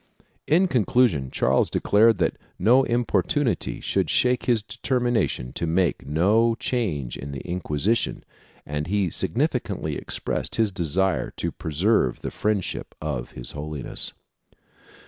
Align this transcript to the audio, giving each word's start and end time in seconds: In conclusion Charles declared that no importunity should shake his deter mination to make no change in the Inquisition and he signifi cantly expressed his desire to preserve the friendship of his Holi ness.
In 0.47 0.67
conclusion 0.67 1.29
Charles 1.29 1.69
declared 1.69 2.17
that 2.17 2.35
no 2.57 2.81
importunity 2.85 3.79
should 3.81 4.09
shake 4.09 4.45
his 4.45 4.63
deter 4.63 4.99
mination 4.99 5.53
to 5.53 5.67
make 5.67 6.07
no 6.07 6.55
change 6.55 7.15
in 7.15 7.33
the 7.33 7.41
Inquisition 7.47 8.23
and 8.65 8.87
he 8.87 9.09
signifi 9.09 9.61
cantly 9.61 9.97
expressed 10.01 10.55
his 10.55 10.71
desire 10.71 11.29
to 11.37 11.51
preserve 11.51 12.21
the 12.21 12.31
friendship 12.31 12.95
of 12.99 13.33
his 13.33 13.51
Holi 13.51 13.83
ness. 13.83 14.11